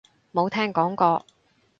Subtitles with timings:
[0.33, 1.23] 冇聽講過